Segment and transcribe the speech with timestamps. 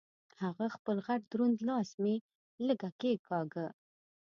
[0.43, 2.15] هغه خپل غټ دروند لاس مې
[2.67, 3.67] لږه کېګاږه.